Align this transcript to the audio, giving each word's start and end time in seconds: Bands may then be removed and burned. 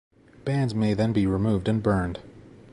Bands 0.45 0.73
may 0.73 0.95
then 0.95 1.13
be 1.13 1.27
removed 1.27 1.67
and 1.67 1.83
burned. 1.83 2.21